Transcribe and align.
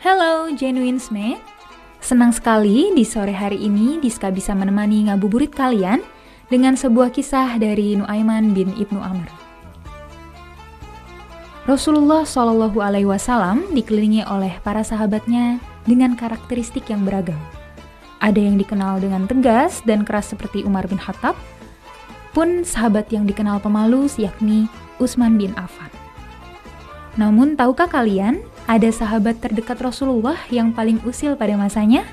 Hello, 0.00 0.48
Genuine 0.56 0.96
Smith. 0.96 1.44
Senang 2.00 2.32
sekali 2.32 2.88
di 2.96 3.04
sore 3.04 3.36
hari 3.36 3.60
ini 3.60 4.00
Diska 4.00 4.32
bisa 4.32 4.56
menemani 4.56 5.04
ngabuburit 5.12 5.52
kalian 5.52 6.00
dengan 6.48 6.72
sebuah 6.72 7.12
kisah 7.12 7.60
dari 7.60 8.00
Nuaiman 8.00 8.56
bin 8.56 8.72
Ibnu 8.80 8.96
Amr. 8.96 9.28
Rasulullah 11.68 12.24
Shallallahu 12.24 12.80
Alaihi 12.80 13.04
Wasallam 13.04 13.76
dikelilingi 13.76 14.24
oleh 14.24 14.56
para 14.64 14.80
sahabatnya 14.80 15.60
dengan 15.84 16.16
karakteristik 16.16 16.88
yang 16.88 17.04
beragam. 17.04 17.36
Ada 18.24 18.40
yang 18.40 18.56
dikenal 18.56 19.04
dengan 19.04 19.28
tegas 19.28 19.84
dan 19.84 20.08
keras 20.08 20.32
seperti 20.32 20.64
Umar 20.64 20.88
bin 20.88 20.96
Khattab, 20.96 21.36
pun 22.32 22.64
sahabat 22.64 23.12
yang 23.12 23.28
dikenal 23.28 23.60
pemalu 23.60 24.08
yakni 24.16 24.64
Utsman 24.96 25.36
bin 25.36 25.52
Affan. 25.60 25.92
Namun 27.20 27.52
tahukah 27.52 27.84
kalian 27.84 28.40
ada 28.70 28.86
sahabat 28.94 29.42
terdekat 29.42 29.82
Rasulullah 29.82 30.38
yang 30.46 30.70
paling 30.70 31.02
usil 31.02 31.34
pada 31.34 31.58
masanya? 31.58 32.06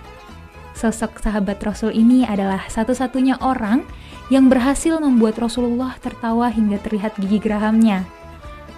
Sosok 0.73 1.21
sahabat 1.21 1.61
Rasul 1.61 1.93
ini 1.93 2.25
adalah 2.25 2.65
satu-satunya 2.65 3.37
orang 3.45 3.85
yang 4.33 4.49
berhasil 4.49 4.97
membuat 4.97 5.37
Rasulullah 5.37 5.93
tertawa 6.01 6.49
hingga 6.49 6.81
terlihat 6.81 7.13
gigi 7.21 7.37
gerahamnya. 7.37 8.09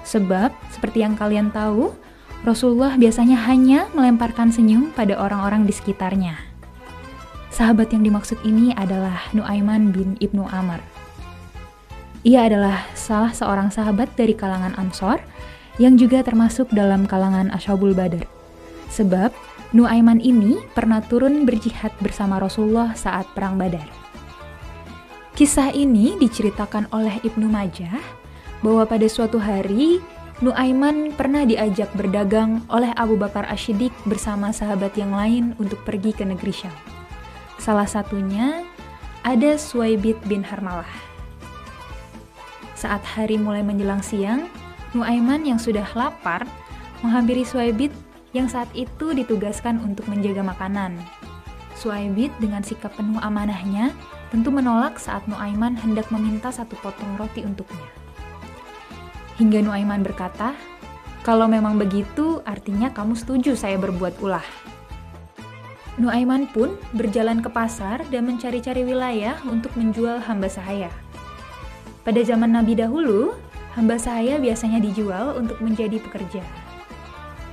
Sebab, 0.03 0.51
seperti 0.75 1.07
yang 1.07 1.15
kalian 1.15 1.55
tahu, 1.55 1.95
Rasulullah 2.43 2.99
biasanya 2.99 3.47
hanya 3.47 3.87
melemparkan 3.95 4.51
senyum 4.51 4.91
pada 4.91 5.15
orang-orang 5.15 5.63
di 5.63 5.71
sekitarnya. 5.71 6.35
Sahabat 7.55 7.95
yang 7.95 8.03
dimaksud 8.03 8.43
ini 8.43 8.75
adalah 8.75 9.23
Nuaiman 9.31 9.95
bin 9.95 10.19
Ibnu 10.19 10.43
Amr. 10.51 10.83
Ia 12.27 12.43
adalah 12.51 12.83
salah 12.91 13.31
seorang 13.31 13.71
sahabat 13.71 14.11
dari 14.19 14.35
kalangan 14.35 14.75
Ansor 14.75 15.23
yang 15.79 15.95
juga 15.95 16.21
termasuk 16.21 16.69
dalam 16.75 17.07
kalangan 17.07 17.49
Ashabul 17.55 17.95
Badar. 17.95 18.27
Sebab 18.91 19.31
Nuaiman 19.69 20.17
ini 20.17 20.57
pernah 20.73 20.97
turun 20.97 21.45
berjihad 21.45 21.93
bersama 22.01 22.41
Rasulullah 22.41 22.97
saat 22.97 23.29
Perang 23.37 23.53
Badar. 23.53 23.85
Kisah 25.37 25.69
ini 25.77 26.17
diceritakan 26.17 26.89
oleh 26.89 27.21
Ibnu 27.21 27.45
Majah 27.45 28.01
bahwa 28.65 28.89
pada 28.89 29.05
suatu 29.05 29.37
hari 29.37 30.01
Nuaiman 30.41 31.13
pernah 31.13 31.45
diajak 31.45 31.93
berdagang 31.93 32.65
oleh 32.65 32.89
Abu 32.97 33.13
Bakar 33.13 33.45
Ashidik 33.45 33.93
bersama 34.09 34.49
sahabat 34.49 34.97
yang 34.97 35.13
lain 35.13 35.53
untuk 35.61 35.85
pergi 35.85 36.17
ke 36.17 36.25
negeri 36.25 36.49
Syam. 36.49 36.73
Salah 37.61 37.85
satunya 37.85 38.65
ada 39.21 39.53
Suwaibit 39.59 40.17
bin 40.25 40.41
Harmalah. 40.41 40.89
Saat 42.73 43.05
hari 43.05 43.37
mulai 43.37 43.61
menjelang 43.61 44.01
siang, 44.01 44.49
Nuaiman 44.97 45.45
yang 45.45 45.61
sudah 45.61 45.85
lapar 45.93 46.49
menghampiri 47.05 47.45
Suaibit 47.45 47.93
yang 48.33 48.49
saat 48.49 48.69
itu 48.73 49.13
ditugaskan 49.13 49.81
untuk 49.81 50.09
menjaga 50.09 50.41
makanan. 50.41 50.97
Suaibit 51.77 52.33
dengan 52.41 52.65
sikap 52.65 52.93
penuh 52.97 53.21
amanahnya 53.21 53.93
tentu 54.33 54.49
menolak 54.53 54.97
saat 54.97 55.25
Nuaiman 55.29 55.77
hendak 55.77 56.09
meminta 56.13 56.49
satu 56.49 56.77
potong 56.81 57.17
roti 57.17 57.45
untuknya. 57.45 57.87
Hingga 59.37 59.63
Nuaiman 59.63 60.03
berkata, 60.03 60.53
kalau 61.23 61.45
memang 61.45 61.77
begitu 61.79 62.43
artinya 62.43 62.91
kamu 62.91 63.15
setuju 63.15 63.53
saya 63.55 63.77
berbuat 63.79 64.19
ulah. 64.19 64.45
Nuaiman 65.99 66.47
pun 66.47 66.79
berjalan 66.95 67.43
ke 67.43 67.51
pasar 67.51 68.07
dan 68.07 68.23
mencari-cari 68.23 68.87
wilayah 68.87 69.35
untuk 69.43 69.75
menjual 69.75 70.23
hamba 70.23 70.47
sahaya. 70.47 70.87
Pada 72.07 72.23
zaman 72.23 72.55
Nabi 72.55 72.79
dahulu, 72.79 73.35
hamba 73.73 73.99
saya 73.99 74.41
biasanya 74.41 74.81
dijual 74.81 75.37
untuk 75.37 75.59
menjadi 75.61 76.01
pekerja. 76.01 76.41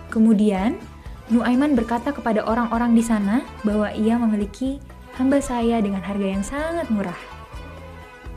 Kemudian, 0.09 0.81
Nuaiman 1.27 1.75
berkata 1.75 2.15
kepada 2.15 2.47
orang-orang 2.47 2.95
di 2.95 3.03
sana 3.03 3.43
bahwa 3.67 3.91
ia 3.91 4.15
memiliki 4.15 4.79
hamba 5.19 5.43
saya 5.43 5.83
dengan 5.83 5.99
harga 5.99 6.23
yang 6.23 6.45
sangat 6.47 6.87
murah. 6.87 7.19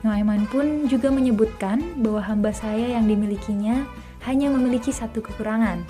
Nuaiman 0.01 0.49
pun 0.49 0.89
juga 0.89 1.13
menyebutkan 1.13 2.01
bahwa 2.01 2.25
hamba 2.25 2.49
saya 2.49 2.97
yang 2.97 3.05
dimilikinya 3.05 3.85
hanya 4.25 4.49
memiliki 4.49 4.89
satu 4.89 5.21
kekurangan, 5.21 5.85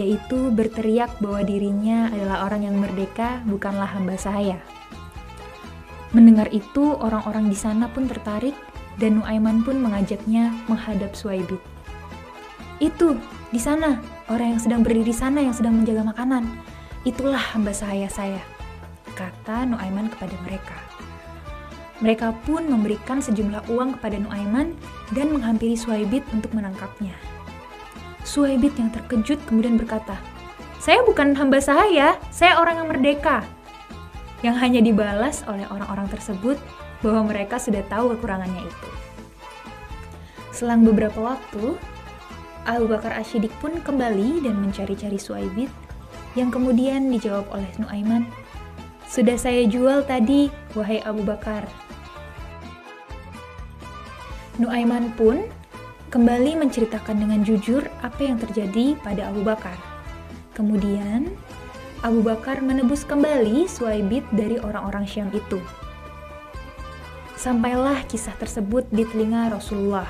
yaitu 0.00 0.48
berteriak 0.48 1.12
bahwa 1.20 1.44
dirinya 1.44 2.08
adalah 2.08 2.48
orang 2.48 2.72
yang 2.72 2.76
merdeka, 2.80 3.44
bukanlah 3.44 3.92
hamba 3.92 4.16
saya. 4.16 4.56
Mendengar 6.16 6.48
itu, 6.56 6.96
orang-orang 6.96 7.52
di 7.52 7.58
sana 7.58 7.92
pun 7.92 8.08
tertarik 8.08 8.56
dan 9.00 9.18
Nuaiman 9.18 9.64
pun 9.64 9.80
mengajaknya 9.80 10.52
menghadap 10.68 11.16
Suaibit. 11.16 11.58
Itu, 12.78 13.16
di 13.48 13.58
sana, 13.58 13.96
orang 14.28 14.56
yang 14.56 14.60
sedang 14.60 14.80
berdiri 14.84 15.12
sana 15.12 15.40
yang 15.40 15.56
sedang 15.56 15.80
menjaga 15.80 16.04
makanan. 16.04 16.44
Itulah 17.08 17.40
hamba 17.56 17.72
saya 17.72 18.06
saya, 18.12 18.44
kata 19.16 19.64
Nuaiman 19.64 20.12
kepada 20.12 20.36
mereka. 20.44 20.76
Mereka 22.00 22.32
pun 22.48 22.64
memberikan 22.64 23.20
sejumlah 23.20 23.68
uang 23.72 24.00
kepada 24.00 24.20
Nuaiman 24.20 24.76
dan 25.12 25.32
menghampiri 25.32 25.76
Suaibit 25.76 26.24
untuk 26.32 26.52
menangkapnya. 26.52 27.16
Suaibit 28.24 28.76
yang 28.76 28.92
terkejut 28.92 29.40
kemudian 29.48 29.80
berkata, 29.80 30.16
saya 30.80 31.04
bukan 31.04 31.36
hamba 31.36 31.60
saya, 31.60 32.16
saya 32.32 32.56
orang 32.56 32.80
yang 32.80 32.88
merdeka. 32.88 33.44
Yang 34.40 34.56
hanya 34.64 34.80
dibalas 34.80 35.44
oleh 35.44 35.68
orang-orang 35.68 36.08
tersebut 36.08 36.56
bahwa 37.00 37.32
mereka 37.32 37.56
sudah 37.56 37.84
tahu 37.88 38.16
kekurangannya 38.16 38.64
itu. 38.64 38.88
Selang 40.50 40.84
beberapa 40.84 41.34
waktu, 41.34 41.78
Abu 42.68 42.84
Bakar 42.92 43.16
Ashidik 43.16 43.52
pun 43.64 43.80
kembali 43.80 44.44
dan 44.44 44.60
mencari-cari 44.60 45.16
Suaibit 45.16 45.72
yang 46.36 46.52
kemudian 46.52 47.10
dijawab 47.10 47.48
oleh 47.50 47.70
Nuaiman, 47.80 48.28
Sudah 49.10 49.34
saya 49.34 49.66
jual 49.66 50.06
tadi, 50.06 50.46
wahai 50.70 51.02
Abu 51.02 51.26
Bakar. 51.26 51.66
Nuaiman 54.54 55.10
pun 55.18 55.50
kembali 56.14 56.54
menceritakan 56.54 57.18
dengan 57.18 57.42
jujur 57.42 57.82
apa 58.06 58.22
yang 58.22 58.38
terjadi 58.38 58.94
pada 59.02 59.34
Abu 59.34 59.42
Bakar. 59.42 59.74
Kemudian, 60.54 61.26
Abu 62.06 62.22
Bakar 62.22 62.62
menebus 62.62 63.02
kembali 63.02 63.66
Suaibit 63.66 64.22
dari 64.30 64.62
orang-orang 64.62 65.10
Syam 65.10 65.26
itu. 65.34 65.58
Sampailah 67.40 68.04
kisah 68.04 68.36
tersebut 68.36 68.84
di 68.92 69.00
telinga 69.08 69.48
Rasulullah. 69.48 70.04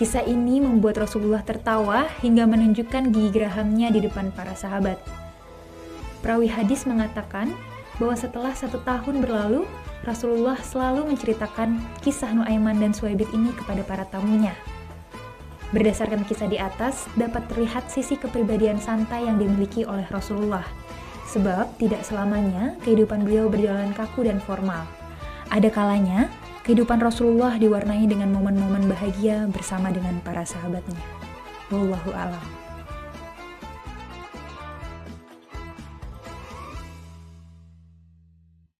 Kisah 0.00 0.24
ini 0.24 0.56
membuat 0.56 1.04
Rasulullah 1.04 1.44
tertawa 1.44 2.08
hingga 2.24 2.48
menunjukkan 2.48 3.12
gigi 3.12 3.28
gerahamnya 3.28 3.92
di 3.92 4.00
depan 4.00 4.32
para 4.32 4.56
sahabat. 4.56 4.96
Perawi 6.24 6.48
hadis 6.48 6.88
mengatakan 6.88 7.52
bahwa 8.00 8.16
setelah 8.16 8.56
satu 8.56 8.80
tahun 8.88 9.20
berlalu, 9.20 9.68
Rasulullah 10.08 10.56
selalu 10.64 11.12
menceritakan 11.12 11.76
kisah 12.00 12.32
Nuaiman 12.32 12.80
dan 12.80 12.96
Suwaibit 12.96 13.28
ini 13.36 13.52
kepada 13.52 13.84
para 13.84 14.08
tamunya. 14.08 14.56
Berdasarkan 15.76 16.24
kisah 16.24 16.48
di 16.48 16.56
atas, 16.56 17.04
dapat 17.20 17.44
terlihat 17.52 17.92
sisi 17.92 18.16
kepribadian 18.16 18.80
santai 18.80 19.28
yang 19.28 19.36
dimiliki 19.36 19.84
oleh 19.84 20.08
Rasulullah. 20.08 20.64
Sebab 21.28 21.76
tidak 21.76 22.00
selamanya 22.00 22.80
kehidupan 22.80 23.28
beliau 23.28 23.52
berjalan 23.52 23.92
kaku 23.92 24.24
dan 24.24 24.40
formal. 24.40 24.97
Ada 25.48 25.72
kalanya, 25.72 26.28
kehidupan 26.68 27.00
Rasulullah 27.00 27.56
diwarnai 27.56 28.04
dengan 28.04 28.28
momen-momen 28.36 28.84
bahagia 28.84 29.48
bersama 29.48 29.88
dengan 29.88 30.20
para 30.20 30.44
sahabatnya. 30.44 31.00
Wallahu 31.72 32.12
alam. 32.12 32.67